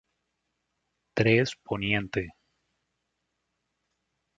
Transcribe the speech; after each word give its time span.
Tres 1.13 1.55
Poniente. 1.63 2.23